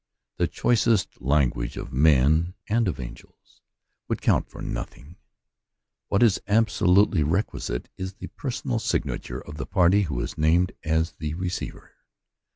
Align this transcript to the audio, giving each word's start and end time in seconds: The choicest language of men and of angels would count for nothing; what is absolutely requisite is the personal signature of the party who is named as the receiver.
The 0.37 0.47
choicest 0.47 1.21
language 1.21 1.77
of 1.77 1.93
men 1.93 2.55
and 2.67 2.87
of 2.87 2.99
angels 2.99 3.61
would 4.07 4.19
count 4.19 4.49
for 4.49 4.59
nothing; 4.59 5.17
what 6.07 6.23
is 6.23 6.41
absolutely 6.47 7.21
requisite 7.21 7.87
is 7.97 8.13
the 8.15 8.25
personal 8.29 8.79
signature 8.79 9.41
of 9.41 9.57
the 9.57 9.67
party 9.67 10.01
who 10.09 10.19
is 10.21 10.39
named 10.39 10.71
as 10.83 11.11
the 11.19 11.35
receiver. 11.35 11.91